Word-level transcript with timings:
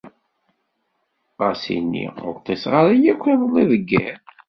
Ɣas 1.39 1.63
ini 1.77 2.05
ur 2.27 2.33
ṭṭiseɣ 2.39 2.73
ara 2.79 2.91
yakk 3.03 3.23
iḍelli 3.33 3.63
deg 3.71 3.89
iḍ. 4.07 4.19